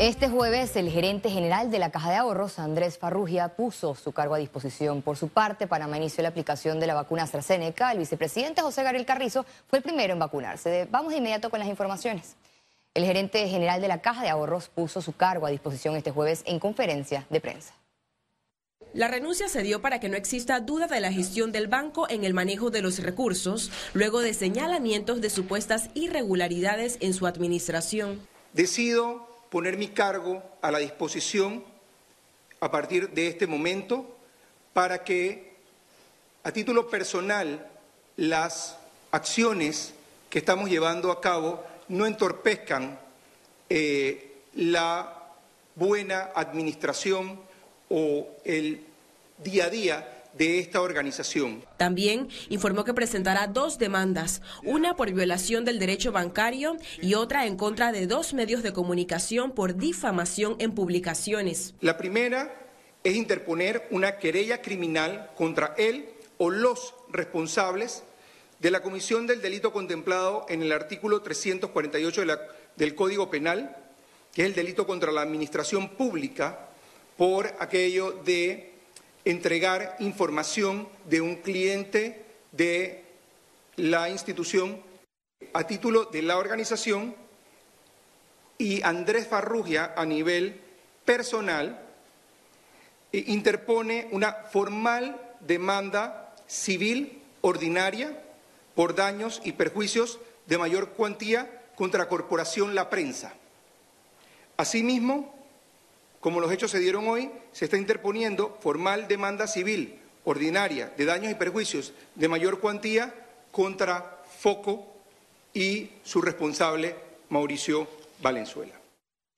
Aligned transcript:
Este 0.00 0.28
jueves, 0.28 0.76
el 0.76 0.90
gerente 0.90 1.28
general 1.28 1.72
de 1.72 1.80
la 1.80 1.90
Caja 1.90 2.10
de 2.10 2.16
Ahorros, 2.16 2.60
Andrés 2.60 2.98
Farrugia, 2.98 3.56
puso 3.56 3.96
su 3.96 4.12
cargo 4.12 4.36
a 4.36 4.38
disposición. 4.38 5.02
Por 5.02 5.16
su 5.16 5.26
parte, 5.26 5.66
Panamá 5.66 5.96
inició 5.96 6.22
la 6.22 6.28
aplicación 6.28 6.78
de 6.78 6.86
la 6.86 6.94
vacuna 6.94 7.24
AstraZeneca. 7.24 7.90
El 7.90 7.98
vicepresidente 7.98 8.62
José 8.62 8.84
Gabriel 8.84 9.04
Carrizo 9.04 9.44
fue 9.66 9.80
el 9.80 9.82
primero 9.82 10.12
en 10.12 10.20
vacunarse. 10.20 10.86
Vamos 10.88 11.10
de 11.10 11.18
inmediato 11.18 11.50
con 11.50 11.58
las 11.58 11.68
informaciones. 11.68 12.36
El 12.94 13.06
gerente 13.06 13.48
general 13.48 13.80
de 13.80 13.88
la 13.88 14.00
Caja 14.00 14.22
de 14.22 14.28
Ahorros 14.28 14.68
puso 14.68 15.02
su 15.02 15.14
cargo 15.16 15.46
a 15.46 15.50
disposición 15.50 15.96
este 15.96 16.12
jueves 16.12 16.44
en 16.46 16.60
conferencia 16.60 17.26
de 17.28 17.40
prensa. 17.40 17.74
La 18.94 19.08
renuncia 19.08 19.48
se 19.48 19.62
dio 19.62 19.82
para 19.82 19.98
que 19.98 20.08
no 20.08 20.16
exista 20.16 20.60
duda 20.60 20.86
de 20.86 21.00
la 21.00 21.10
gestión 21.10 21.50
del 21.50 21.66
banco 21.66 22.08
en 22.08 22.22
el 22.22 22.34
manejo 22.34 22.70
de 22.70 22.82
los 22.82 23.02
recursos, 23.02 23.72
luego 23.94 24.20
de 24.20 24.32
señalamientos 24.32 25.20
de 25.20 25.28
supuestas 25.28 25.90
irregularidades 25.94 26.98
en 27.00 27.14
su 27.14 27.26
administración. 27.26 28.20
Decido 28.52 29.27
poner 29.50 29.76
mi 29.76 29.88
cargo 29.88 30.42
a 30.62 30.70
la 30.70 30.78
disposición 30.78 31.64
a 32.60 32.70
partir 32.70 33.10
de 33.10 33.28
este 33.28 33.46
momento 33.46 34.16
para 34.72 35.04
que 35.04 35.54
a 36.42 36.52
título 36.52 36.88
personal 36.88 37.66
las 38.16 38.76
acciones 39.10 39.94
que 40.30 40.40
estamos 40.40 40.68
llevando 40.68 41.10
a 41.10 41.20
cabo 41.20 41.64
no 41.88 42.06
entorpezcan 42.06 42.98
eh, 43.70 44.36
la 44.54 45.32
buena 45.74 46.30
administración 46.34 47.40
o 47.88 48.28
el 48.44 48.84
día 49.38 49.66
a 49.66 49.70
día 49.70 50.17
de 50.36 50.58
esta 50.58 50.80
organización. 50.80 51.64
También 51.76 52.28
informó 52.48 52.84
que 52.84 52.94
presentará 52.94 53.46
dos 53.46 53.78
demandas, 53.78 54.42
una 54.64 54.96
por 54.96 55.12
violación 55.12 55.64
del 55.64 55.78
derecho 55.78 56.12
bancario 56.12 56.76
y 57.00 57.14
otra 57.14 57.46
en 57.46 57.56
contra 57.56 57.92
de 57.92 58.06
dos 58.06 58.34
medios 58.34 58.62
de 58.62 58.72
comunicación 58.72 59.52
por 59.52 59.76
difamación 59.76 60.56
en 60.58 60.74
publicaciones. 60.74 61.74
La 61.80 61.96
primera 61.96 62.54
es 63.04 63.16
interponer 63.16 63.86
una 63.90 64.18
querella 64.18 64.60
criminal 64.62 65.30
contra 65.36 65.74
él 65.78 66.08
o 66.38 66.50
los 66.50 66.94
responsables 67.10 68.02
de 68.60 68.70
la 68.70 68.82
comisión 68.82 69.26
del 69.26 69.40
delito 69.40 69.72
contemplado 69.72 70.46
en 70.48 70.62
el 70.62 70.72
artículo 70.72 71.22
348 71.22 72.22
del 72.76 72.94
Código 72.94 73.30
Penal, 73.30 73.76
que 74.32 74.42
es 74.42 74.48
el 74.48 74.54
delito 74.54 74.86
contra 74.86 75.12
la 75.12 75.22
administración 75.22 75.90
pública 75.90 76.68
por 77.16 77.46
aquello 77.58 78.12
de 78.24 78.77
entregar 79.24 79.96
información 80.00 80.88
de 81.08 81.20
un 81.20 81.36
cliente 81.36 82.24
de 82.52 83.04
la 83.76 84.08
institución 84.08 84.82
a 85.52 85.66
título 85.66 86.06
de 86.06 86.22
la 86.22 86.38
organización 86.38 87.14
y 88.58 88.82
Andrés 88.82 89.28
Farrugia 89.28 89.94
a 89.96 90.04
nivel 90.04 90.60
personal 91.04 91.80
interpone 93.12 94.08
una 94.10 94.32
formal 94.32 95.16
demanda 95.40 96.34
civil 96.46 97.22
ordinaria 97.40 98.20
por 98.74 98.94
daños 98.94 99.40
y 99.44 99.52
perjuicios 99.52 100.18
de 100.46 100.58
mayor 100.58 100.90
cuantía 100.90 101.62
contra 101.76 102.08
Corporación 102.08 102.74
La 102.74 102.90
Prensa. 102.90 103.34
Asimismo, 104.56 105.37
como 106.20 106.40
los 106.40 106.52
hechos 106.52 106.70
se 106.70 106.78
dieron 106.78 107.08
hoy, 107.08 107.30
se 107.52 107.66
está 107.66 107.76
interponiendo 107.76 108.56
formal 108.60 109.08
demanda 109.08 109.46
civil 109.46 109.98
ordinaria 110.24 110.92
de 110.96 111.04
daños 111.04 111.32
y 111.32 111.36
perjuicios 111.36 111.92
de 112.14 112.28
mayor 112.28 112.60
cuantía 112.60 113.14
contra 113.50 114.22
Foco 114.38 114.86
y 115.54 115.90
su 116.04 116.20
responsable 116.20 116.94
Mauricio 117.30 117.88
Valenzuela. 118.20 118.74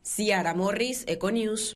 Ciara 0.03 0.55
Morris, 0.55 1.05
Econews. 1.07 1.75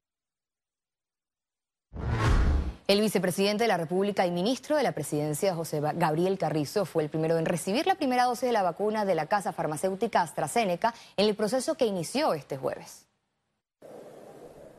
El 2.86 3.00
vicepresidente 3.00 3.64
de 3.64 3.68
la 3.68 3.78
República 3.78 4.26
y 4.26 4.30
ministro 4.30 4.76
de 4.76 4.82
la 4.82 4.92
Presidencia, 4.92 5.54
José 5.54 5.80
Gabriel 5.80 6.36
Carrizo, 6.36 6.84
fue 6.84 7.02
el 7.02 7.08
primero 7.08 7.38
en 7.38 7.46
recibir 7.46 7.86
la 7.86 7.94
primera 7.94 8.24
dosis 8.24 8.48
de 8.48 8.52
la 8.52 8.62
vacuna 8.62 9.06
de 9.06 9.14
la 9.14 9.26
casa 9.26 9.54
farmacéutica 9.54 10.20
AstraZeneca 10.20 10.94
en 11.16 11.26
el 11.26 11.34
proceso 11.34 11.76
que 11.76 11.86
inició 11.86 12.34
este 12.34 12.58
jueves. 12.58 13.03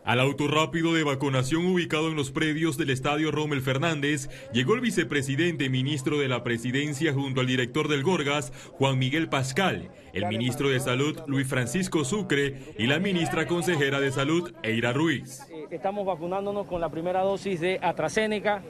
Al 0.06 0.20
auto 0.20 0.48
rápido 0.48 0.94
de 0.94 1.04
vacunación 1.04 1.66
ubicado 1.66 2.10
en 2.10 2.16
los 2.16 2.30
predios 2.30 2.78
del 2.78 2.92
Estadio 2.92 3.32
Rommel 3.32 3.64
Fernández, 3.64 4.30
llegó 4.54 4.76
el 4.76 4.82
vicepresidente 4.82 5.68
ministro 5.68 6.20
de 6.20 6.28
la 6.28 6.44
Presidencia 6.44 7.12
junto 7.12 7.42
al 7.42 7.48
director 7.48 7.88
del 7.88 8.04
Gorgas, 8.04 8.54
Juan 8.74 9.00
Miguel 9.00 9.30
Pascal, 9.30 9.90
el 10.14 10.28
ministro 10.28 10.70
de 10.70 10.80
Salud, 10.80 11.20
Luis 11.26 11.48
Francisco 11.48 12.06
Sucre, 12.06 12.76
y 12.78 12.86
la 12.86 13.00
ministra 13.00 13.48
consejera 13.48 14.00
de 14.00 14.12
Salud, 14.12 14.54
Eira 14.62 14.94
Ruiz. 14.94 15.42
Eh, 15.50 15.66
estamos 15.72 16.06
vacunándonos 16.06 16.68
con 16.68 16.80
la 16.82 16.90
primera 16.90 17.22
dosis 17.22 17.60
de 17.60 17.80
AstraZeneca, 17.82 18.62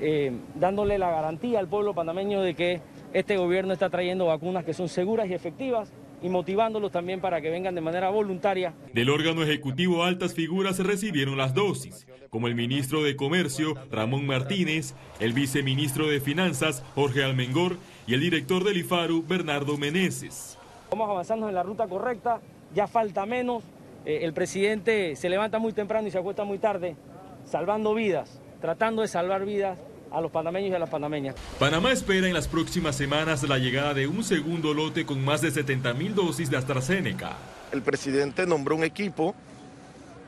eh, 0.00 0.32
dándole 0.54 0.96
la 0.96 1.10
garantía 1.10 1.58
al 1.58 1.68
pueblo 1.68 1.92
panameño 1.92 2.40
de 2.40 2.54
que 2.54 2.80
este 3.12 3.36
gobierno 3.36 3.74
está 3.74 3.90
trayendo 3.90 4.24
vacunas 4.24 4.64
que 4.64 4.72
son 4.72 4.88
seguras 4.88 5.28
y 5.28 5.34
efectivas 5.34 5.92
y 6.22 6.28
motivándolos 6.28 6.92
también 6.92 7.20
para 7.20 7.40
que 7.40 7.50
vengan 7.50 7.74
de 7.74 7.80
manera 7.80 8.10
voluntaria. 8.10 8.74
Del 8.92 9.10
órgano 9.10 9.42
ejecutivo 9.42 10.04
altas 10.04 10.34
figuras 10.34 10.78
recibieron 10.78 11.36
las 11.36 11.54
dosis, 11.54 12.06
como 12.30 12.46
el 12.48 12.54
ministro 12.54 13.02
de 13.02 13.16
Comercio, 13.16 13.74
Ramón 13.90 14.26
Martínez, 14.26 14.94
el 15.18 15.32
viceministro 15.32 16.06
de 16.08 16.20
Finanzas, 16.20 16.82
Jorge 16.94 17.24
Almengor, 17.24 17.76
y 18.06 18.14
el 18.14 18.20
director 18.20 18.64
del 18.64 18.78
IFARU, 18.78 19.24
Bernardo 19.26 19.76
Meneses. 19.76 20.58
Vamos 20.90 21.08
avanzando 21.08 21.48
en 21.48 21.54
la 21.54 21.62
ruta 21.62 21.86
correcta, 21.86 22.40
ya 22.74 22.86
falta 22.86 23.24
menos, 23.24 23.62
eh, 24.04 24.20
el 24.22 24.32
presidente 24.32 25.14
se 25.16 25.28
levanta 25.28 25.58
muy 25.58 25.72
temprano 25.72 26.08
y 26.08 26.10
se 26.10 26.18
acuesta 26.18 26.44
muy 26.44 26.58
tarde, 26.58 26.96
salvando 27.44 27.94
vidas, 27.94 28.40
tratando 28.60 29.02
de 29.02 29.08
salvar 29.08 29.44
vidas 29.44 29.78
a 30.10 30.20
los 30.20 30.30
panameños 30.30 30.70
y 30.70 30.74
a 30.74 30.78
las 30.78 30.88
panameñas. 30.88 31.34
Panamá 31.58 31.92
espera 31.92 32.26
en 32.26 32.34
las 32.34 32.48
próximas 32.48 32.96
semanas 32.96 33.42
la 33.48 33.58
llegada 33.58 33.94
de 33.94 34.06
un 34.06 34.24
segundo 34.24 34.74
lote 34.74 35.06
con 35.06 35.24
más 35.24 35.40
de 35.40 35.50
70 35.50 35.94
mil 35.94 36.14
dosis 36.14 36.50
de 36.50 36.56
AstraZeneca. 36.56 37.36
El 37.72 37.82
presidente 37.82 38.46
nombró 38.46 38.76
un 38.76 38.84
equipo 38.84 39.34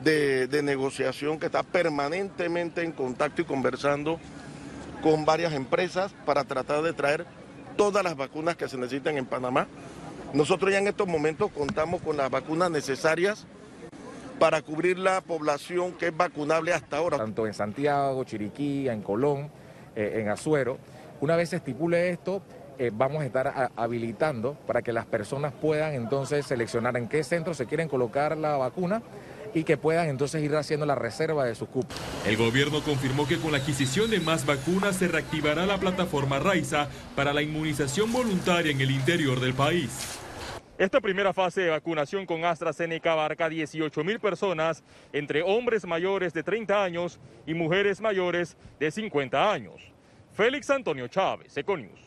de, 0.03 0.47
de, 0.47 0.63
negociación 0.63 1.39
que 1.39 1.47
está 1.47 1.63
permanentemente 1.63 2.83
en 2.83 2.91
contacto 2.91 3.41
y 3.41 3.45
conversando 3.45 4.19
con 5.01 5.25
varias 5.25 5.53
empresas 5.53 6.13
para 6.25 6.43
tratar 6.43 6.81
de 6.81 6.93
traer 6.93 7.25
todas 7.77 8.03
las 8.03 8.15
vacunas 8.15 8.55
que 8.55 8.67
se 8.67 8.77
necesitan 8.77 9.17
en 9.17 9.25
Panamá. 9.25 9.67
Nosotros 10.33 10.71
ya 10.71 10.79
en 10.79 10.87
estos 10.87 11.07
momentos 11.07 11.51
contamos 11.51 12.01
con 12.01 12.17
las 12.17 12.29
vacunas 12.29 12.71
necesarias 12.71 13.45
para 14.39 14.61
cubrir 14.61 14.97
la 14.97 15.21
población 15.21 15.93
que 15.93 16.07
es 16.07 16.17
vacunable 16.17 16.73
hasta 16.73 16.97
ahora. 16.97 17.17
Tanto 17.17 17.45
en 17.45 17.53
Santiago, 17.53 18.23
Chiriquí, 18.23 18.89
en 18.89 19.01
Colón 19.01 19.51
eh, 19.95 20.19
en 20.21 20.29
Azuero. 20.29 20.77
Una 21.21 21.35
vez 21.35 21.49
se 21.49 21.57
estipule 21.57 22.09
esto, 22.09 22.41
eh, 22.79 22.91
vamos 22.93 23.21
a 23.21 23.25
estar 23.25 23.71
habilitando 23.75 24.55
para 24.65 24.81
que 24.81 24.91
las 24.91 25.05
personas 25.05 25.53
puedan 25.53 25.93
entonces 25.93 26.45
seleccionar 26.45 26.97
en 26.97 27.07
qué 27.07 27.23
centro 27.23 27.53
se 27.53 27.65
quieren 27.65 27.87
colocar 27.87 28.35
la 28.35 28.57
vacuna 28.57 29.01
y 29.53 29.63
que 29.63 29.77
puedan 29.77 30.07
entonces 30.09 30.41
ir 30.41 30.55
haciendo 30.55 30.85
la 30.85 30.95
reserva 30.95 31.45
de 31.45 31.55
sus 31.55 31.67
cupos. 31.69 31.95
El 32.25 32.37
gobierno 32.37 32.81
confirmó 32.81 33.27
que 33.27 33.37
con 33.37 33.51
la 33.51 33.59
adquisición 33.59 34.09
de 34.09 34.19
más 34.19 34.45
vacunas 34.45 34.95
se 34.95 35.07
reactivará 35.07 35.65
la 35.65 35.77
plataforma 35.77 36.39
Raiza 36.39 36.87
para 37.15 37.33
la 37.33 37.41
inmunización 37.41 38.11
voluntaria 38.11 38.71
en 38.71 38.81
el 38.81 38.91
interior 38.91 39.39
del 39.39 39.53
país. 39.53 40.19
Esta 40.77 40.99
primera 40.99 41.33
fase 41.33 41.61
de 41.61 41.69
vacunación 41.69 42.25
con 42.25 42.43
AstraZeneca 42.45 43.13
abarca 43.13 43.47
18 43.47 44.03
mil 44.03 44.19
personas, 44.19 44.83
entre 45.11 45.43
hombres 45.43 45.85
mayores 45.85 46.33
de 46.33 46.41
30 46.41 46.83
años 46.83 47.19
y 47.45 47.53
mujeres 47.53 48.01
mayores 48.01 48.57
de 48.79 48.89
50 48.89 49.51
años. 49.51 49.75
Félix 50.31 50.71
Antonio 50.71 51.07
Chávez, 51.07 51.55
Econius. 51.55 51.99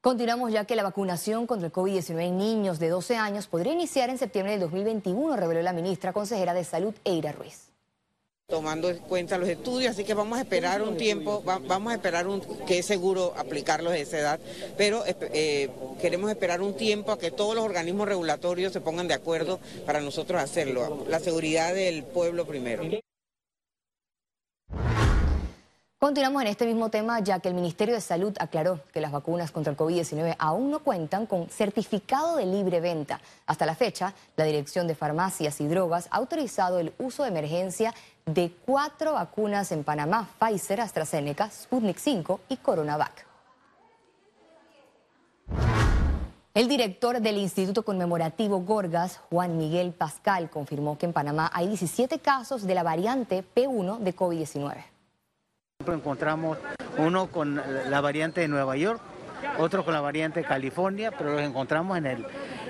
Continuamos 0.00 0.52
ya 0.52 0.64
que 0.64 0.76
la 0.76 0.84
vacunación 0.84 1.46
contra 1.46 1.66
el 1.66 1.72
COVID-19 1.72 2.20
en 2.20 2.38
niños 2.38 2.78
de 2.78 2.88
12 2.88 3.16
años 3.16 3.48
podría 3.48 3.72
iniciar 3.72 4.10
en 4.10 4.18
septiembre 4.18 4.52
del 4.52 4.60
2021, 4.60 5.36
reveló 5.36 5.62
la 5.62 5.72
ministra 5.72 6.12
consejera 6.12 6.54
de 6.54 6.64
Salud, 6.64 6.94
Eira 7.04 7.32
Ruiz 7.32 7.71
tomando 8.52 8.90
en 8.90 8.98
cuenta 8.98 9.38
los 9.38 9.48
estudios, 9.48 9.92
así 9.92 10.04
que 10.04 10.12
vamos 10.12 10.38
a 10.38 10.42
esperar 10.42 10.82
un 10.82 10.98
tiempo, 10.98 11.42
vamos 11.42 11.90
a 11.90 11.94
esperar 11.94 12.26
un, 12.26 12.42
que 12.66 12.80
es 12.80 12.84
seguro 12.84 13.32
aplicarlos 13.38 13.94
a 13.94 13.96
esa 13.96 14.18
edad, 14.18 14.40
pero 14.76 15.04
eh, 15.06 15.70
queremos 16.02 16.30
esperar 16.30 16.60
un 16.60 16.74
tiempo 16.76 17.12
a 17.12 17.18
que 17.18 17.30
todos 17.30 17.54
los 17.54 17.64
organismos 17.64 18.06
regulatorios 18.06 18.74
se 18.74 18.82
pongan 18.82 19.08
de 19.08 19.14
acuerdo 19.14 19.58
para 19.86 20.02
nosotros 20.02 20.38
hacerlo. 20.38 21.06
La 21.08 21.18
seguridad 21.18 21.74
del 21.74 22.04
pueblo 22.04 22.46
primero. 22.46 22.82
Continuamos 26.02 26.42
en 26.42 26.48
este 26.48 26.66
mismo 26.66 26.88
tema 26.88 27.20
ya 27.20 27.38
que 27.38 27.46
el 27.46 27.54
Ministerio 27.54 27.94
de 27.94 28.00
Salud 28.00 28.34
aclaró 28.40 28.80
que 28.92 29.00
las 29.00 29.12
vacunas 29.12 29.52
contra 29.52 29.70
el 29.70 29.76
COVID-19 29.76 30.34
aún 30.36 30.72
no 30.72 30.80
cuentan 30.80 31.26
con 31.26 31.48
certificado 31.48 32.38
de 32.38 32.44
libre 32.44 32.80
venta. 32.80 33.20
Hasta 33.46 33.66
la 33.66 33.76
fecha, 33.76 34.12
la 34.34 34.44
Dirección 34.44 34.88
de 34.88 34.96
Farmacias 34.96 35.60
y 35.60 35.68
Drogas 35.68 36.08
ha 36.10 36.16
autorizado 36.16 36.80
el 36.80 36.92
uso 36.98 37.22
de 37.22 37.28
emergencia 37.28 37.94
de 38.26 38.52
cuatro 38.64 39.14
vacunas 39.14 39.72
en 39.72 39.84
Panamá, 39.84 40.28
Pfizer, 40.38 40.80
AstraZeneca, 40.80 41.50
Sputnik 41.50 41.98
5 41.98 42.40
y 42.48 42.56
CoronaVac. 42.56 43.26
El 46.54 46.68
director 46.68 47.20
del 47.20 47.38
Instituto 47.38 47.82
Conmemorativo 47.82 48.60
Gorgas, 48.60 49.20
Juan 49.30 49.56
Miguel 49.56 49.92
Pascal, 49.92 50.50
confirmó 50.50 50.98
que 50.98 51.06
en 51.06 51.14
Panamá 51.14 51.50
hay 51.54 51.66
17 51.66 52.18
casos 52.18 52.66
de 52.66 52.74
la 52.74 52.82
variante 52.82 53.42
P1 53.42 54.00
de 54.00 54.14
COVID-19. 54.14 54.84
Encontramos 55.86 56.58
uno 56.98 57.28
con 57.28 57.56
la 57.88 58.00
variante 58.02 58.42
de 58.42 58.48
Nueva 58.48 58.76
York, 58.76 59.00
otro 59.58 59.82
con 59.82 59.94
la 59.94 60.02
variante 60.02 60.40
de 60.40 60.46
California, 60.46 61.10
pero 61.16 61.32
los 61.32 61.40
encontramos 61.40 61.96
en 61.96 62.06
el, 62.06 62.26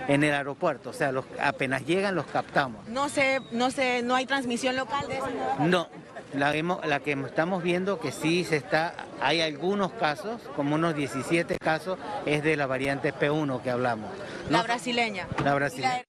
en 0.09 0.25
el 0.25 0.35
aeropuerto, 0.35 0.91
o 0.91 0.93
sea, 0.93 1.13
los, 1.13 1.25
apenas 1.41 1.85
llegan 1.87 2.15
los 2.15 2.27
captamos. 2.27 2.87
No 2.89 3.09
sé, 3.09 3.41
no 3.51 3.71
sé, 3.71 4.03
no 4.03 4.15
hay 4.15 4.27
transmisión 4.27 4.77
local 4.77 5.07
de 5.09 5.17
eso. 5.17 5.27
No, 5.61 5.89
la, 6.35 6.53
la, 6.87 7.01
que 7.01 7.13
estamos 7.13 7.63
viendo 7.63 7.99
que 7.99 8.13
sí 8.13 8.45
se 8.45 8.57
está, 8.57 8.95
hay 9.21 9.41
algunos 9.41 9.93
casos, 9.93 10.41
como 10.57 10.75
unos 10.75 10.95
17 10.95 11.59
casos, 11.59 11.99
es 12.27 12.43
de 12.43 12.57
la 12.57 12.67
variante 12.67 13.15
P1 13.15 13.63
que 13.63 13.71
hablamos. 13.71 14.11
la 14.49 14.63
brasileña. 14.63 15.29
La 15.45 15.55
brasileña. 15.55 16.03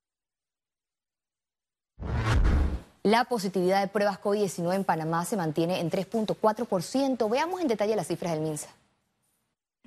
La 3.03 3.25
positividad 3.25 3.81
de 3.81 3.87
pruebas 3.87 4.21
COVID-19 4.21 4.75
en 4.75 4.83
Panamá 4.85 5.25
se 5.25 5.35
mantiene 5.35 5.81
en 5.81 5.91
3.4%. 5.91 7.29
Veamos 7.29 7.59
en 7.59 7.67
detalle 7.67 7.97
las 7.97 8.07
cifras 8.07 8.31
del 8.31 8.41
MINSA. 8.41 8.69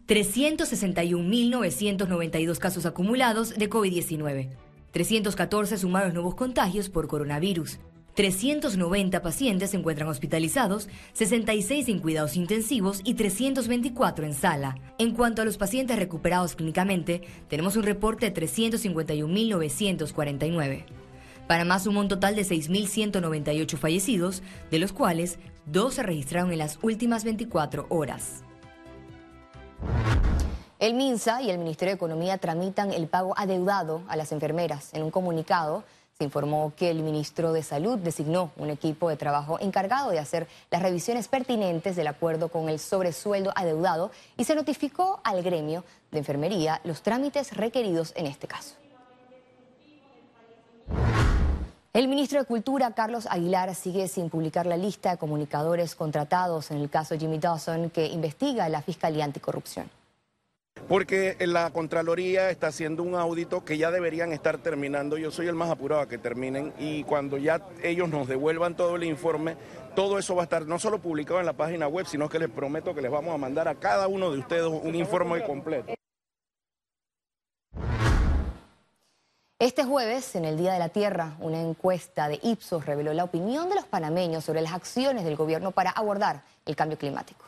361.992 0.06 2.58
casos 2.58 2.86
acumulados 2.86 3.56
de 3.56 3.68
COVID-19. 3.68 4.50
314 4.92 5.78
sumaron 5.78 6.14
nuevos 6.14 6.36
contagios 6.36 6.88
por 6.88 7.08
coronavirus. 7.08 7.80
390 8.14 9.20
pacientes 9.20 9.70
se 9.70 9.76
encuentran 9.76 10.08
hospitalizados, 10.08 10.88
66 11.12 11.88
en 11.88 11.98
cuidados 11.98 12.36
intensivos 12.36 13.00
y 13.04 13.14
324 13.14 14.24
en 14.24 14.32
sala. 14.32 14.78
En 14.98 15.12
cuanto 15.12 15.42
a 15.42 15.44
los 15.44 15.58
pacientes 15.58 15.98
recuperados 15.98 16.56
clínicamente, 16.56 17.20
tenemos 17.48 17.76
un 17.76 17.82
reporte 17.82 18.30
de 18.30 18.42
351.949. 18.42 20.86
Panamá 21.46 21.78
sumó 21.78 22.00
un 22.00 22.08
total 22.08 22.34
de 22.36 22.46
6.198 22.46 23.76
fallecidos, 23.76 24.42
de 24.70 24.78
los 24.78 24.92
cuales 24.92 25.38
dos 25.66 25.92
se 25.94 26.02
registraron 26.02 26.52
en 26.52 26.58
las 26.58 26.78
últimas 26.80 27.24
24 27.24 27.84
horas. 27.90 28.45
El 30.78 30.94
MINSA 30.94 31.42
y 31.42 31.50
el 31.50 31.58
Ministerio 31.58 31.92
de 31.92 31.96
Economía 31.96 32.38
tramitan 32.38 32.92
el 32.92 33.06
pago 33.06 33.34
adeudado 33.36 34.02
a 34.08 34.16
las 34.16 34.30
enfermeras. 34.32 34.92
En 34.92 35.02
un 35.02 35.10
comunicado, 35.10 35.84
se 36.18 36.24
informó 36.24 36.72
que 36.76 36.90
el 36.90 37.02
ministro 37.02 37.52
de 37.52 37.62
Salud 37.62 37.98
designó 37.98 38.50
un 38.56 38.70
equipo 38.70 39.10
de 39.10 39.16
trabajo 39.16 39.58
encargado 39.60 40.10
de 40.10 40.18
hacer 40.18 40.46
las 40.70 40.82
revisiones 40.82 41.28
pertinentes 41.28 41.94
del 41.94 42.06
acuerdo 42.06 42.48
con 42.48 42.70
el 42.70 42.78
sobresueldo 42.78 43.52
adeudado 43.54 44.10
y 44.38 44.44
se 44.44 44.54
notificó 44.54 45.20
al 45.24 45.42
gremio 45.42 45.84
de 46.10 46.18
enfermería 46.18 46.80
los 46.84 47.02
trámites 47.02 47.54
requeridos 47.54 48.14
en 48.16 48.26
este 48.26 48.46
caso. 48.46 48.76
El 51.96 52.08
ministro 52.08 52.38
de 52.38 52.44
Cultura, 52.44 52.90
Carlos 52.90 53.26
Aguilar, 53.26 53.74
sigue 53.74 54.06
sin 54.06 54.28
publicar 54.28 54.66
la 54.66 54.76
lista 54.76 55.12
de 55.12 55.16
comunicadores 55.16 55.94
contratados 55.94 56.70
en 56.70 56.76
el 56.76 56.90
caso 56.90 57.16
Jimmy 57.16 57.38
Dawson 57.38 57.88
que 57.88 58.04
investiga 58.04 58.68
la 58.68 58.82
Fiscalía 58.82 59.24
Anticorrupción 59.24 59.88
porque 60.88 61.38
la 61.40 61.70
Contraloría 61.70 62.50
está 62.50 62.66
haciendo 62.66 63.02
un 63.02 63.14
audito 63.14 63.64
que 63.64 63.78
ya 63.78 63.90
deberían 63.90 64.34
estar 64.34 64.58
terminando. 64.58 65.16
Yo 65.16 65.30
soy 65.30 65.46
el 65.46 65.54
más 65.54 65.70
apurado 65.70 66.02
a 66.02 66.08
que 66.08 66.18
terminen 66.18 66.74
y 66.78 67.02
cuando 67.04 67.38
ya 67.38 67.62
ellos 67.82 68.10
nos 68.10 68.28
devuelvan 68.28 68.76
todo 68.76 68.96
el 68.96 69.04
informe, 69.04 69.56
todo 69.94 70.18
eso 70.18 70.36
va 70.36 70.42
a 70.42 70.44
estar 70.44 70.66
no 70.66 70.78
solo 70.78 71.00
publicado 71.00 71.40
en 71.40 71.46
la 71.46 71.54
página 71.54 71.88
web, 71.88 72.06
sino 72.06 72.28
que 72.28 72.38
les 72.38 72.50
prometo 72.50 72.94
que 72.94 73.00
les 73.00 73.10
vamos 73.10 73.34
a 73.34 73.38
mandar 73.38 73.68
a 73.68 73.74
cada 73.74 74.06
uno 74.06 74.30
de 74.30 74.38
ustedes 74.38 74.66
un 74.66 74.94
informe 74.94 75.42
completo. 75.44 75.95
Este 79.58 79.84
jueves, 79.84 80.36
en 80.36 80.44
el 80.44 80.58
Día 80.58 80.74
de 80.74 80.78
la 80.78 80.90
Tierra, 80.90 81.38
una 81.40 81.58
encuesta 81.58 82.28
de 82.28 82.38
Ipsos 82.42 82.84
reveló 82.84 83.14
la 83.14 83.24
opinión 83.24 83.70
de 83.70 83.74
los 83.74 83.86
panameños 83.86 84.44
sobre 84.44 84.60
las 84.60 84.74
acciones 84.74 85.24
del 85.24 85.34
gobierno 85.34 85.70
para 85.70 85.92
abordar 85.92 86.44
el 86.66 86.76
cambio 86.76 86.98
climático. 86.98 87.46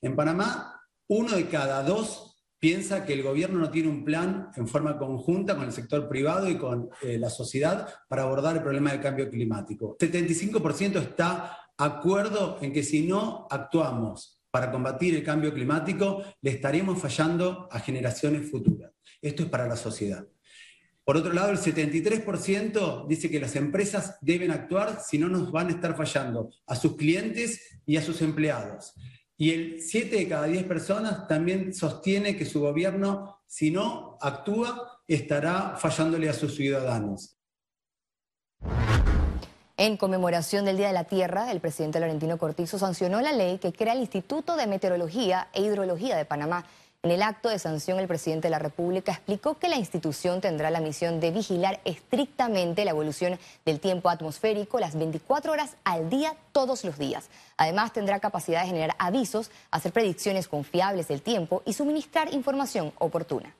En 0.00 0.16
Panamá, 0.16 0.80
uno 1.08 1.36
de 1.36 1.46
cada 1.48 1.82
dos 1.82 2.42
piensa 2.58 3.04
que 3.04 3.12
el 3.12 3.22
gobierno 3.22 3.58
no 3.58 3.70
tiene 3.70 3.90
un 3.90 4.02
plan 4.02 4.50
en 4.56 4.66
forma 4.66 4.96
conjunta 4.96 5.56
con 5.56 5.66
el 5.66 5.72
sector 5.72 6.08
privado 6.08 6.48
y 6.48 6.56
con 6.56 6.88
eh, 7.02 7.18
la 7.18 7.28
sociedad 7.28 7.92
para 8.08 8.22
abordar 8.22 8.56
el 8.56 8.62
problema 8.62 8.92
del 8.92 9.02
cambio 9.02 9.28
climático. 9.28 9.98
75% 9.98 11.02
está 11.02 11.58
acuerdo 11.76 12.56
en 12.62 12.72
que 12.72 12.82
si 12.82 13.06
no 13.06 13.46
actuamos 13.50 14.40
para 14.50 14.72
combatir 14.72 15.14
el 15.14 15.22
cambio 15.22 15.52
climático, 15.52 16.22
le 16.40 16.50
estaremos 16.50 16.98
fallando 16.98 17.68
a 17.70 17.78
generaciones 17.78 18.50
futuras. 18.50 18.90
Esto 19.20 19.42
es 19.42 19.50
para 19.50 19.68
la 19.68 19.76
sociedad. 19.76 20.26
Por 21.06 21.16
otro 21.16 21.32
lado, 21.32 21.52
el 21.52 21.58
73% 21.58 23.06
dice 23.06 23.30
que 23.30 23.38
las 23.38 23.54
empresas 23.54 24.18
deben 24.22 24.50
actuar 24.50 25.00
si 25.00 25.18
no 25.18 25.28
nos 25.28 25.52
van 25.52 25.68
a 25.68 25.70
estar 25.70 25.96
fallando 25.96 26.50
a 26.66 26.74
sus 26.74 26.96
clientes 26.96 27.60
y 27.86 27.96
a 27.96 28.02
sus 28.02 28.22
empleados. 28.22 28.92
Y 29.36 29.52
el 29.52 29.80
7 29.80 30.16
de 30.16 30.28
cada 30.28 30.48
10 30.48 30.64
personas 30.64 31.28
también 31.28 31.72
sostiene 31.72 32.36
que 32.36 32.44
su 32.44 32.58
gobierno, 32.60 33.38
si 33.46 33.70
no 33.70 34.18
actúa, 34.20 35.00
estará 35.06 35.76
fallándole 35.76 36.28
a 36.28 36.32
sus 36.32 36.56
ciudadanos. 36.56 37.38
En 39.76 39.96
conmemoración 39.98 40.64
del 40.64 40.76
Día 40.76 40.88
de 40.88 40.94
la 40.94 41.04
Tierra, 41.04 41.52
el 41.52 41.60
presidente 41.60 42.00
Laurentino 42.00 42.36
Cortizo 42.36 42.80
sancionó 42.80 43.20
la 43.20 43.30
ley 43.30 43.58
que 43.58 43.72
crea 43.72 43.92
el 43.92 44.00
Instituto 44.00 44.56
de 44.56 44.66
Meteorología 44.66 45.50
e 45.52 45.62
Hidrología 45.62 46.16
de 46.16 46.24
Panamá 46.24 46.64
en 47.06 47.12
el 47.12 47.22
acto 47.22 47.48
de 47.48 47.60
sanción, 47.60 48.00
el 48.00 48.08
presidente 48.08 48.46
de 48.46 48.50
la 48.50 48.58
República 48.58 49.12
explicó 49.12 49.58
que 49.58 49.68
la 49.68 49.76
institución 49.76 50.40
tendrá 50.40 50.70
la 50.70 50.80
misión 50.80 51.20
de 51.20 51.30
vigilar 51.30 51.80
estrictamente 51.84 52.84
la 52.84 52.90
evolución 52.90 53.38
del 53.64 53.78
tiempo 53.78 54.10
atmosférico 54.10 54.80
las 54.80 54.98
24 54.98 55.52
horas 55.52 55.76
al 55.84 56.10
día, 56.10 56.34
todos 56.50 56.82
los 56.82 56.98
días. 56.98 57.28
Además, 57.56 57.92
tendrá 57.92 58.18
capacidad 58.18 58.62
de 58.62 58.66
generar 58.66 58.96
avisos, 58.98 59.52
hacer 59.70 59.92
predicciones 59.92 60.48
confiables 60.48 61.06
del 61.06 61.22
tiempo 61.22 61.62
y 61.64 61.74
suministrar 61.74 62.34
información 62.34 62.92
oportuna. 62.98 63.54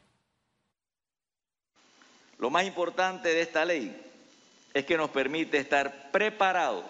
Lo 2.38 2.50
más 2.50 2.64
importante 2.64 3.28
de 3.28 3.42
esta 3.42 3.64
ley 3.64 3.96
es 4.74 4.84
que 4.84 4.96
nos 4.96 5.10
permite 5.10 5.58
estar 5.58 6.10
preparados 6.10 6.84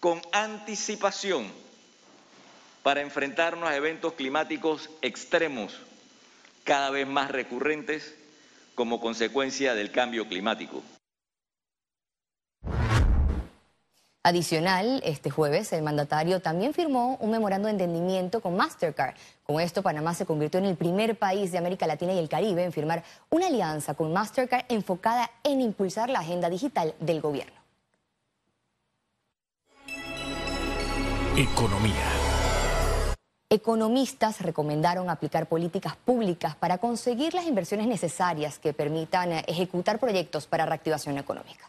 con 0.00 0.22
anticipación 0.32 1.52
para 2.82 3.00
enfrentarnos 3.00 3.68
a 3.68 3.76
eventos 3.76 4.14
climáticos 4.14 4.90
extremos 5.02 5.78
cada 6.64 6.90
vez 6.90 7.06
más 7.06 7.30
recurrentes 7.30 8.14
como 8.74 9.00
consecuencia 9.00 9.74
del 9.74 9.90
cambio 9.90 10.28
climático. 10.28 10.82
Adicional, 14.22 15.00
este 15.02 15.30
jueves 15.30 15.72
el 15.72 15.82
mandatario 15.82 16.40
también 16.40 16.74
firmó 16.74 17.16
un 17.20 17.30
memorando 17.30 17.66
de 17.68 17.72
entendimiento 17.72 18.42
con 18.42 18.54
Mastercard. 18.54 19.14
Con 19.44 19.60
esto, 19.60 19.82
Panamá 19.82 20.12
se 20.14 20.26
convirtió 20.26 20.60
en 20.60 20.66
el 20.66 20.76
primer 20.76 21.16
país 21.16 21.52
de 21.52 21.58
América 21.58 21.86
Latina 21.86 22.12
y 22.12 22.18
el 22.18 22.28
Caribe 22.28 22.62
en 22.62 22.72
firmar 22.72 23.02
una 23.30 23.46
alianza 23.46 23.94
con 23.94 24.12
Mastercard 24.12 24.66
enfocada 24.68 25.30
en 25.42 25.62
impulsar 25.62 26.10
la 26.10 26.20
agenda 26.20 26.50
digital 26.50 26.94
del 27.00 27.22
gobierno. 27.22 27.58
Economía. 31.36 32.19
Economistas 33.52 34.42
recomendaron 34.42 35.10
aplicar 35.10 35.48
políticas 35.48 35.96
públicas 35.96 36.54
para 36.54 36.78
conseguir 36.78 37.34
las 37.34 37.48
inversiones 37.48 37.88
necesarias 37.88 38.60
que 38.60 38.72
permitan 38.72 39.32
eh, 39.32 39.44
ejecutar 39.48 39.98
proyectos 39.98 40.46
para 40.46 40.66
reactivación 40.66 41.18
económica. 41.18 41.68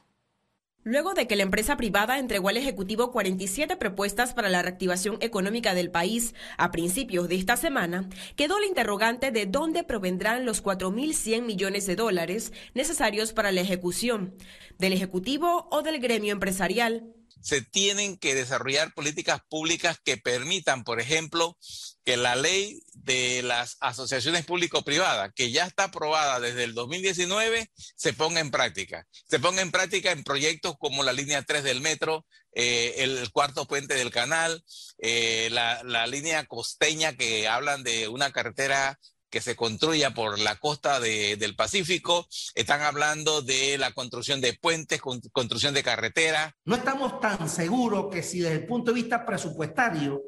Luego 0.83 1.15
de 1.15 1.25
que 1.25 1.35
la 1.35 1.41
empresa 1.41 1.77
privada 1.77 2.19
entregó 2.19 2.49
al 2.49 2.57
Ejecutivo 2.57 3.11
47 3.11 3.77
propuestas 3.77 4.35
para 4.35 4.49
la 4.49 4.61
reactivación 4.61 5.17
económica 5.21 5.73
del 5.73 5.89
país 5.89 6.35
a 6.57 6.69
principios 6.69 7.27
de 7.27 7.37
esta 7.37 7.57
semana, 7.57 8.07
quedó 8.35 8.59
la 8.59 8.67
interrogante 8.67 9.31
de 9.31 9.47
dónde 9.47 9.83
provendrán 9.83 10.45
los 10.45 10.63
4.100 10.63 11.41
millones 11.41 11.87
de 11.87 11.95
dólares 11.95 12.53
necesarios 12.75 13.33
para 13.33 13.51
la 13.51 13.61
ejecución, 13.61 14.35
del 14.77 14.93
Ejecutivo 14.93 15.67
o 15.71 15.81
del 15.81 15.99
gremio 15.99 16.31
empresarial 16.31 17.15
se 17.41 17.61
tienen 17.61 18.17
que 18.17 18.35
desarrollar 18.35 18.93
políticas 18.93 19.41
públicas 19.49 19.99
que 20.03 20.17
permitan, 20.17 20.83
por 20.83 20.99
ejemplo, 20.99 21.57
que 22.05 22.17
la 22.17 22.35
ley 22.35 22.81
de 22.93 23.41
las 23.43 23.77
asociaciones 23.79 24.45
público-privadas, 24.45 25.31
que 25.35 25.51
ya 25.51 25.65
está 25.65 25.85
aprobada 25.85 26.39
desde 26.39 26.63
el 26.63 26.73
2019, 26.73 27.71
se 27.75 28.13
ponga 28.13 28.39
en 28.39 28.51
práctica. 28.51 29.07
Se 29.29 29.39
ponga 29.39 29.61
en 29.61 29.71
práctica 29.71 30.11
en 30.11 30.23
proyectos 30.23 30.75
como 30.77 31.03
la 31.03 31.13
línea 31.13 31.43
3 31.43 31.63
del 31.63 31.81
metro, 31.81 32.25
eh, 32.53 32.95
el 32.97 33.31
cuarto 33.31 33.65
puente 33.65 33.95
del 33.95 34.11
canal, 34.11 34.63
eh, 34.99 35.49
la, 35.51 35.81
la 35.83 36.07
línea 36.07 36.45
costeña 36.45 37.15
que 37.15 37.47
hablan 37.47 37.83
de 37.83 38.07
una 38.07 38.31
carretera 38.31 38.99
que 39.31 39.41
se 39.41 39.55
construya 39.55 40.13
por 40.13 40.37
la 40.39 40.57
costa 40.57 40.99
del 40.99 41.55
Pacífico, 41.55 42.27
están 42.53 42.81
hablando 42.81 43.41
de 43.41 43.77
la 43.77 43.91
construcción 43.93 44.41
de 44.41 44.53
puentes, 44.53 45.01
construcción 45.01 45.73
de 45.73 45.81
carreteras. 45.81 46.53
No 46.65 46.75
estamos 46.75 47.19
tan 47.21 47.49
seguros 47.49 48.07
que 48.11 48.21
si 48.21 48.41
desde 48.41 48.57
el 48.57 48.67
punto 48.67 48.91
de 48.91 49.01
vista 49.01 49.25
presupuestario 49.25 50.21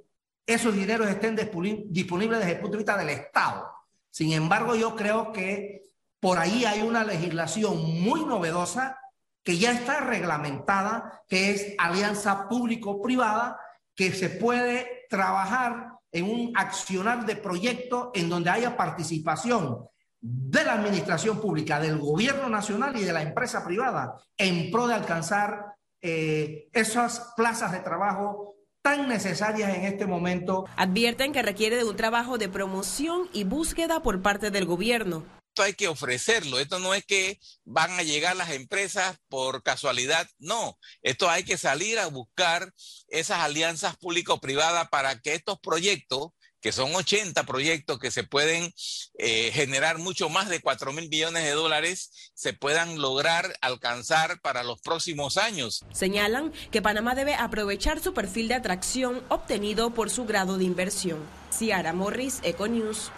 esos 0.46 0.74
dineros 0.74 1.08
estén 1.08 1.36
disponibles 1.36 2.40
desde 2.40 2.54
el 2.54 2.60
punto 2.60 2.78
de 2.78 2.84
vista 2.84 2.98
del 2.98 3.10
Estado. 3.10 3.70
Sin 4.10 4.32
embargo, 4.34 4.76
yo 4.76 4.96
creo 4.96 5.32
que 5.32 5.84
por 6.20 6.40
ahí 6.40 6.66
hay 6.66 6.82
una 6.82 7.04
legislación 7.04 8.02
muy 8.02 8.26
novedosa 8.26 8.98
que 9.44 9.58
ya 9.58 9.72
está 9.72 10.00
reglamentada, 10.00 11.24
que 11.28 11.52
es 11.52 11.76
alianza 11.78 12.48
público-privada, 12.48 13.60
que 13.96 14.14
se 14.14 14.30
puede 14.30 15.06
trabajar 15.10 15.93
en 16.14 16.26
un 16.26 16.54
accionar 16.56 17.26
de 17.26 17.36
proyecto 17.36 18.12
en 18.14 18.30
donde 18.30 18.52
haya 18.52 18.78
participación 18.78 19.86
de 20.22 20.64
la 20.64 20.74
administración 20.74 21.42
pública, 21.42 21.82
del 21.82 21.98
gobierno 21.98 22.48
nacional 22.48 22.96
y 22.96 23.04
de 23.04 23.12
la 23.12 23.24
empresa 23.24 23.66
privada 23.66 24.16
en 24.38 24.72
pro 24.72 24.88
de 24.88 24.94
alcanzar 24.94 25.76
eh, 26.02 26.70
esas 26.72 27.34
plazas 27.36 27.74
de 27.74 27.80
trabajo 27.80 28.56
tan 28.82 29.10
necesarias 29.10 29.76
en 29.76 29.84
este 29.84 30.06
momento. 30.06 30.66
Advierten 30.78 31.34
que 31.34 31.42
requiere 31.42 31.78
de 31.78 31.84
un 31.84 31.98
trabajo 31.98 32.38
de 32.38 32.48
promoción 32.48 33.28
y 33.34 33.44
búsqueda 33.44 34.02
por 34.02 34.22
parte 34.22 34.52
del 34.52 34.66
gobierno 34.66 35.24
esto 35.54 35.62
hay 35.62 35.74
que 35.76 35.88
ofrecerlo. 35.88 36.60
Esto 36.60 36.80
no 36.80 36.96
es 36.96 37.06
que 37.06 37.40
van 37.64 37.92
a 37.92 38.02
llegar 38.02 38.36
las 38.36 38.50
empresas 38.50 39.18
por 39.30 39.62
casualidad. 39.62 40.28
No, 40.40 40.80
esto 41.04 41.30
hay 41.30 41.44
que 41.44 41.60
salir 41.60 42.00
a 42.00 42.08
buscar 42.08 42.74
esas 43.08 43.38
alianzas 43.42 43.96
público-privadas 43.98 44.90
para 44.90 45.22
que 45.22 45.36
estos 45.36 45.60
proyectos, 45.60 46.30
que 46.60 46.72
son 46.72 46.96
80 46.96 47.44
proyectos 47.44 48.00
que 48.00 48.10
se 48.10 48.24
pueden 48.24 48.74
eh, 49.20 49.52
generar 49.54 50.00
mucho 50.00 50.28
más 50.28 50.50
de 50.50 50.60
4 50.60 50.92
mil 50.92 51.08
millones 51.08 51.44
de 51.44 51.52
dólares, 51.52 52.32
se 52.34 52.54
puedan 52.54 53.00
lograr 53.00 53.56
alcanzar 53.62 54.42
para 54.42 54.64
los 54.64 54.82
próximos 54.82 55.38
años. 55.38 55.86
Señalan 55.92 56.52
que 56.72 56.82
Panamá 56.82 57.14
debe 57.14 57.36
aprovechar 57.36 58.00
su 58.00 58.16
perfil 58.16 58.48
de 58.48 58.56
atracción 58.56 59.24
obtenido 59.30 59.94
por 59.94 60.10
su 60.10 60.26
grado 60.26 60.58
de 60.58 60.64
inversión. 60.64 61.20
Ciara 61.52 61.94
Morris, 61.94 62.40
Econews. 62.42 63.12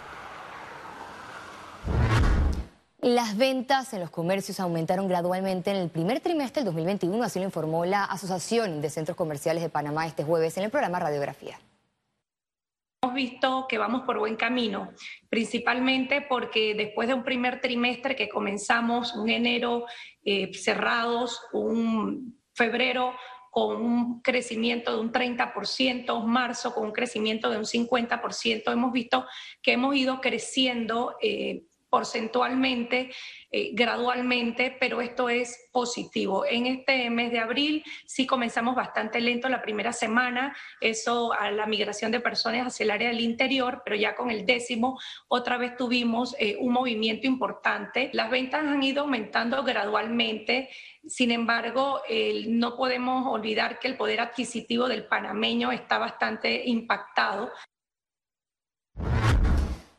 Las 3.06 3.36
ventas 3.36 3.94
en 3.94 4.00
los 4.00 4.10
comercios 4.10 4.58
aumentaron 4.58 5.06
gradualmente 5.06 5.70
en 5.70 5.76
el 5.76 5.90
primer 5.90 6.18
trimestre 6.18 6.64
del 6.64 6.72
2021, 6.72 7.22
así 7.22 7.38
lo 7.38 7.44
informó 7.44 7.84
la 7.84 8.02
Asociación 8.02 8.82
de 8.82 8.90
Centros 8.90 9.16
Comerciales 9.16 9.62
de 9.62 9.68
Panamá 9.68 10.08
este 10.08 10.24
jueves 10.24 10.56
en 10.56 10.64
el 10.64 10.70
programa 10.70 10.98
Radiografía. 10.98 11.56
Hemos 13.00 13.14
visto 13.14 13.66
que 13.68 13.78
vamos 13.78 14.02
por 14.02 14.18
buen 14.18 14.34
camino, 14.34 14.90
principalmente 15.30 16.20
porque 16.20 16.74
después 16.74 17.06
de 17.06 17.14
un 17.14 17.22
primer 17.22 17.60
trimestre 17.60 18.16
que 18.16 18.28
comenzamos, 18.28 19.14
un 19.14 19.30
enero 19.30 19.86
eh, 20.24 20.52
cerrados, 20.52 21.42
un 21.52 22.40
febrero 22.54 23.14
con 23.52 23.82
un 23.82 24.20
crecimiento 24.20 24.92
de 24.92 25.00
un 25.00 25.12
30%, 25.12 26.24
marzo 26.24 26.74
con 26.74 26.86
un 26.86 26.92
crecimiento 26.92 27.50
de 27.50 27.58
un 27.58 27.66
50%, 27.66 28.72
hemos 28.72 28.90
visto 28.90 29.26
que 29.62 29.74
hemos 29.74 29.94
ido 29.94 30.20
creciendo. 30.20 31.14
Eh, 31.22 31.62
porcentualmente, 31.88 33.10
eh, 33.50 33.70
gradualmente, 33.72 34.76
pero 34.78 35.00
esto 35.00 35.28
es 35.28 35.68
positivo. 35.72 36.44
En 36.44 36.66
este 36.66 37.08
mes 37.10 37.30
de 37.30 37.38
abril 37.38 37.84
sí 38.06 38.26
comenzamos 38.26 38.74
bastante 38.74 39.20
lento 39.20 39.48
la 39.48 39.62
primera 39.62 39.92
semana, 39.92 40.56
eso 40.80 41.32
a 41.32 41.50
la 41.50 41.66
migración 41.66 42.10
de 42.10 42.20
personas 42.20 42.66
hacia 42.66 42.84
el 42.84 42.90
área 42.90 43.08
del 43.08 43.20
interior, 43.20 43.82
pero 43.84 43.96
ya 43.96 44.14
con 44.14 44.30
el 44.30 44.44
décimo 44.44 44.98
otra 45.28 45.56
vez 45.58 45.76
tuvimos 45.76 46.34
eh, 46.38 46.56
un 46.58 46.72
movimiento 46.72 47.26
importante. 47.26 48.10
Las 48.12 48.30
ventas 48.30 48.64
han 48.64 48.82
ido 48.82 49.02
aumentando 49.02 49.62
gradualmente. 49.62 50.68
Sin 51.06 51.30
embargo, 51.30 52.02
no 52.48 52.76
podemos 52.76 53.32
olvidar 53.32 53.78
que 53.78 53.86
el 53.86 53.96
poder 53.96 54.20
adquisitivo 54.20 54.88
del 54.88 55.06
panameño 55.06 55.70
está 55.70 55.98
bastante 55.98 56.64
impactado. 56.66 57.52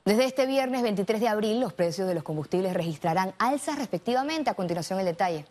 Desde 0.08 0.24
este 0.24 0.46
viernes 0.46 0.84
23 0.84 1.20
de 1.20 1.28
abril, 1.28 1.60
los 1.60 1.74
precios 1.74 2.08
de 2.08 2.14
los 2.14 2.24
combustibles 2.24 2.74
registrarán 2.74 3.34
alzas 3.40 3.78
respectivamente. 3.78 4.50
A 4.50 4.54
continuación, 4.54 5.02
el 5.02 5.06
detalle. 5.06 5.46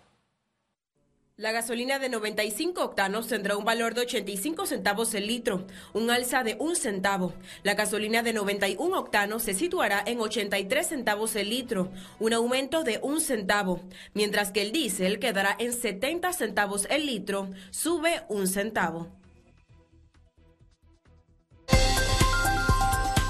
La 1.37 1.53
gasolina 1.53 1.99
de 1.99 2.09
95 2.09 2.83
octanos 2.83 3.29
tendrá 3.29 3.59
un 3.59 3.67
valor 3.67 3.93
de 3.93 4.01
85 4.01 4.65
centavos 4.65 5.13
el 5.13 5.27
litro, 5.27 5.67
un 5.93 6.11
alza 6.11 6.43
de 6.43 6.57
un 6.59 6.75
centavo. 6.75 7.35
La 7.65 7.75
gasolina 7.75 8.23
de 8.23 8.33
91 8.33 8.99
octanos 8.99 9.43
se 9.43 9.53
situará 9.53 10.03
en 10.07 10.23
83 10.23 10.87
centavos 10.87 11.37
el 11.37 11.51
litro, 11.51 11.91
un 12.19 12.33
aumento 12.33 12.83
de 12.83 12.99
un 13.03 13.21
centavo, 13.21 13.83
mientras 14.15 14.53
que 14.53 14.63
el 14.63 14.73
diésel 14.73 15.19
quedará 15.19 15.55
en 15.59 15.75
70 15.75 16.33
centavos 16.33 16.87
el 16.89 17.05
litro, 17.05 17.51
sube 17.71 18.23
un 18.31 18.47
centavo. 18.47 19.09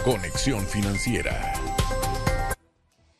Conexión 0.06 0.64
Financiera. 0.68 1.52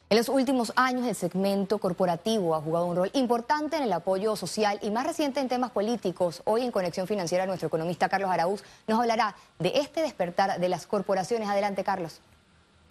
En 0.09 0.19
los 0.19 0.29
últimos 0.29 0.73
años 0.77 1.05
el 1.09 1.17
segmento 1.17 1.79
corporativo 1.79 2.55
ha 2.55 2.61
jugado 2.61 2.87
un 2.87 2.95
rol 2.95 3.11
importante 3.15 3.77
en 3.77 3.83
el 3.83 3.93
apoyo 3.93 4.37
social 4.37 4.79
y 4.83 4.91
más 4.91 5.05
reciente 5.05 5.41
en 5.41 5.49
temas 5.49 5.73
políticos. 5.73 6.43
Hoy 6.45 6.63
en 6.63 6.71
Conexión 6.71 7.09
Financiera 7.09 7.45
nuestro 7.45 7.67
economista 7.67 8.09
Carlos 8.09 8.31
Araúz 8.31 8.63
nos 8.87 9.01
hablará 9.01 9.35
de 9.59 9.73
este 9.81 10.01
despertar 10.01 10.61
de 10.61 10.69
las 10.69 10.87
corporaciones. 10.87 11.49
Adelante 11.49 11.83
Carlos. 11.83 12.21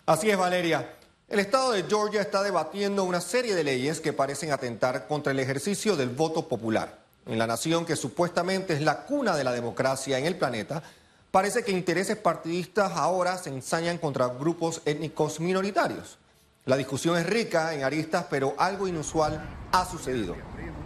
Así 0.05 0.29
es 0.29 0.37
Valeria. 0.37 0.91
El 1.29 1.39
estado 1.39 1.71
de 1.71 1.83
Georgia 1.83 2.19
está 2.19 2.43
debatiendo 2.43 3.05
una 3.05 3.21
serie 3.21 3.55
de 3.55 3.63
leyes 3.63 4.01
que 4.01 4.11
parecen 4.11 4.51
atentar 4.51 5.07
contra 5.07 5.31
el 5.31 5.39
ejercicio 5.39 5.95
del 5.95 6.09
voto 6.09 6.49
popular. 6.49 6.99
En 7.27 7.39
la 7.39 7.47
nación 7.47 7.85
que 7.85 7.95
supuestamente 7.95 8.73
es 8.73 8.81
la 8.81 9.05
cuna 9.05 9.37
de 9.37 9.45
la 9.45 9.53
democracia 9.53 10.19
en 10.19 10.25
el 10.25 10.35
planeta, 10.35 10.83
parece 11.35 11.65
que 11.65 11.73
intereses 11.73 12.15
partidistas 12.15 12.93
ahora 12.93 13.37
se 13.37 13.49
ensañan 13.49 13.97
contra 13.97 14.29
grupos 14.29 14.81
étnicos 14.85 15.41
minoritarios. 15.41 16.17
La 16.63 16.77
discusión 16.77 17.17
es 17.17 17.25
rica 17.25 17.73
en 17.73 17.83
aristas, 17.83 18.27
pero 18.29 18.55
algo 18.57 18.87
inusual 18.87 19.45
ha 19.73 19.83
sucedido. 19.83 20.33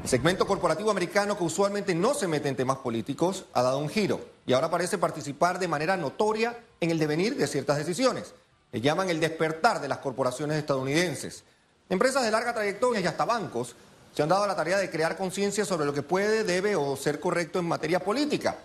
El 0.01 0.09
segmento 0.09 0.47
corporativo 0.47 0.89
americano, 0.89 1.37
que 1.37 1.43
usualmente 1.43 1.93
no 1.93 2.15
se 2.15 2.27
mete 2.27 2.49
en 2.49 2.55
temas 2.55 2.77
políticos, 2.77 3.45
ha 3.53 3.61
dado 3.61 3.77
un 3.77 3.89
giro 3.89 4.21
y 4.47 4.53
ahora 4.53 4.71
parece 4.71 4.97
participar 4.97 5.59
de 5.59 5.67
manera 5.67 5.95
notoria 5.95 6.57
en 6.81 6.89
el 6.89 6.97
devenir 6.97 7.37
de 7.37 7.45
ciertas 7.45 7.77
decisiones. 7.77 8.33
Le 8.71 8.81
llaman 8.81 9.07
el 9.11 9.19
despertar 9.19 9.79
de 9.79 9.87
las 9.87 9.99
corporaciones 9.99 10.57
estadounidenses. 10.57 11.43
Empresas 11.91 12.23
de 12.23 12.31
larga 12.31 12.55
trayectoria 12.55 13.01
y 13.01 13.05
hasta 13.05 13.23
bancos 13.23 13.75
se 14.15 14.23
han 14.23 14.29
dado 14.29 14.47
la 14.47 14.55
tarea 14.55 14.79
de 14.79 14.89
crear 14.89 15.15
conciencia 15.15 15.63
sobre 15.63 15.85
lo 15.85 15.93
que 15.93 16.01
puede, 16.01 16.43
debe 16.43 16.75
o 16.75 16.95
ser 16.95 17.19
correcto 17.19 17.59
en 17.59 17.67
materia 17.67 17.99
política 17.99 18.57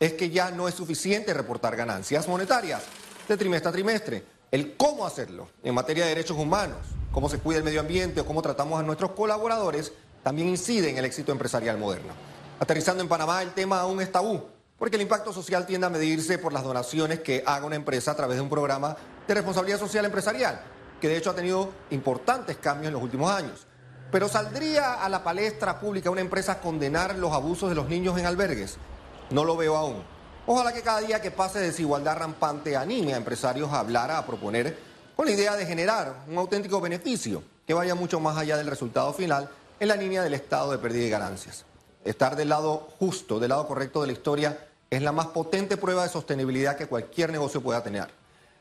es 0.00 0.12
que 0.12 0.30
ya 0.30 0.50
no 0.50 0.68
es 0.68 0.74
suficiente 0.74 1.34
reportar 1.34 1.74
ganancias 1.76 2.28
monetarias 2.28 2.82
de 3.28 3.36
trimestre 3.36 3.68
a 3.68 3.72
trimestre. 3.72 4.24
El 4.50 4.76
cómo 4.76 5.04
hacerlo 5.04 5.48
en 5.62 5.74
materia 5.74 6.04
de 6.04 6.10
derechos 6.10 6.38
humanos, 6.38 6.78
cómo 7.12 7.28
se 7.28 7.38
cuida 7.38 7.58
el 7.58 7.64
medio 7.64 7.80
ambiente 7.80 8.20
o 8.20 8.26
cómo 8.26 8.40
tratamos 8.40 8.78
a 8.78 8.82
nuestros 8.82 9.10
colaboradores, 9.12 9.92
también 10.22 10.48
incide 10.48 10.90
en 10.90 10.98
el 10.98 11.04
éxito 11.04 11.32
empresarial 11.32 11.78
moderno. 11.78 12.12
Aterrizando 12.60 13.02
en 13.02 13.08
Panamá, 13.08 13.42
el 13.42 13.52
tema 13.52 13.80
aún 13.80 14.00
es 14.00 14.10
tabú, 14.10 14.42
porque 14.78 14.96
el 14.96 15.02
impacto 15.02 15.32
social 15.32 15.66
tiende 15.66 15.86
a 15.86 15.90
medirse 15.90 16.38
por 16.38 16.52
las 16.52 16.62
donaciones 16.62 17.20
que 17.20 17.42
haga 17.44 17.66
una 17.66 17.76
empresa 17.76 18.12
a 18.12 18.16
través 18.16 18.36
de 18.36 18.42
un 18.42 18.48
programa 18.48 18.96
de 19.26 19.34
responsabilidad 19.34 19.78
social 19.78 20.04
empresarial, 20.04 20.60
que 21.00 21.08
de 21.08 21.16
hecho 21.16 21.30
ha 21.30 21.34
tenido 21.34 21.72
importantes 21.90 22.56
cambios 22.56 22.88
en 22.88 22.94
los 22.94 23.02
últimos 23.02 23.30
años. 23.30 23.66
Pero 24.10 24.28
¿saldría 24.28 24.94
a 24.94 25.08
la 25.08 25.22
palestra 25.22 25.78
pública 25.78 26.08
una 26.08 26.22
empresa 26.22 26.52
a 26.52 26.60
condenar 26.60 27.16
los 27.16 27.32
abusos 27.32 27.68
de 27.68 27.74
los 27.74 27.88
niños 27.88 28.18
en 28.18 28.24
albergues? 28.24 28.78
No 29.30 29.44
lo 29.44 29.56
veo 29.56 29.76
aún. 29.76 30.02
Ojalá 30.46 30.72
que 30.72 30.82
cada 30.82 31.00
día 31.00 31.20
que 31.20 31.30
pase 31.30 31.58
desigualdad 31.58 32.16
rampante 32.16 32.76
anime 32.76 33.12
a 33.12 33.18
empresarios 33.18 33.70
a 33.70 33.80
hablar, 33.80 34.10
a 34.10 34.24
proponer, 34.24 34.78
con 35.14 35.26
la 35.26 35.32
idea 35.32 35.56
de 35.56 35.66
generar 35.66 36.24
un 36.26 36.38
auténtico 36.38 36.80
beneficio 36.80 37.42
que 37.66 37.74
vaya 37.74 37.94
mucho 37.94 38.18
más 38.20 38.38
allá 38.38 38.56
del 38.56 38.66
resultado 38.66 39.12
final 39.12 39.50
en 39.78 39.88
la 39.88 39.96
línea 39.96 40.22
del 40.22 40.32
estado 40.34 40.70
de 40.70 40.78
pérdida 40.78 41.04
y 41.04 41.10
ganancias. 41.10 41.64
Estar 42.04 42.36
del 42.36 42.48
lado 42.48 42.88
justo, 42.98 43.38
del 43.38 43.50
lado 43.50 43.66
correcto 43.66 44.00
de 44.00 44.06
la 44.06 44.12
historia, 44.14 44.68
es 44.88 45.02
la 45.02 45.12
más 45.12 45.26
potente 45.26 45.76
prueba 45.76 46.04
de 46.04 46.08
sostenibilidad 46.08 46.76
que 46.76 46.86
cualquier 46.86 47.30
negocio 47.30 47.60
pueda 47.60 47.82
tener. 47.82 48.08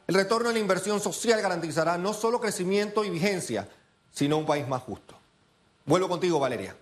El 0.07 0.15
retorno 0.15 0.50
de 0.50 0.55
la 0.55 0.59
inversión 0.59 1.00
social 1.00 1.41
garantizará 1.41 1.97
no 1.97 2.13
solo 2.13 2.41
crecimiento 2.41 3.05
y 3.05 3.09
vigencia, 3.09 3.69
sino 4.12 4.38
un 4.38 4.45
país 4.45 4.67
más 4.67 4.81
justo. 4.81 5.15
Vuelvo 5.86 6.09
contigo, 6.09 6.39
Valeria. 6.39 6.75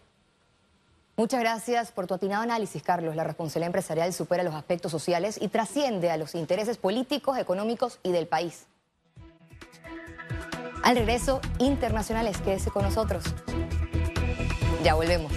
Muchas 1.17 1.39
gracias 1.39 1.93
por 1.93 2.07
tu 2.07 2.13
atinado 2.13 2.43
análisis, 2.43 2.83
Carlos. 2.83 3.15
La 3.15 3.23
responsabilidad 3.23 3.67
empresarial 3.67 4.11
supera 4.11 4.43
los 4.43 4.53
aspectos 4.53 4.91
sociales 4.91 5.37
y 5.41 5.47
trasciende 5.47 6.11
a 6.11 6.17
los 6.17 6.35
intereses 6.35 6.77
políticos, 6.77 7.37
económicos 7.37 7.99
y 8.03 8.11
del 8.11 8.27
país. 8.27 8.65
Al 10.83 10.97
regreso, 10.97 11.39
internacionales, 11.57 12.41
quédese 12.41 12.69
con 12.69 12.83
nosotros. 12.83 13.23
Ya 14.83 14.93
volvemos. 14.93 15.31